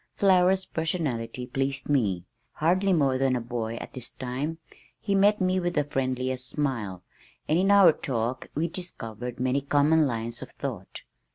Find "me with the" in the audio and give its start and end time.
5.39-5.83